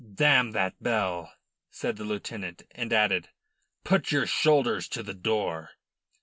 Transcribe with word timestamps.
"Damn 0.15 0.49
that 0.53 0.81
bell," 0.81 1.31
said 1.69 1.97
the 1.97 2.03
lieutenant, 2.03 2.63
and 2.71 2.91
added: 2.91 3.29
"Put 3.83 4.11
your 4.11 4.25
shoulders 4.25 4.87
to 4.87 5.03
the 5.03 5.13
door." 5.13 5.73